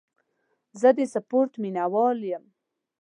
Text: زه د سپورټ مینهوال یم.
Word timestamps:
زه 0.79 0.89
د 0.97 0.99
سپورټ 1.13 1.51
مینهوال 1.63 2.19
یم. 2.31 2.45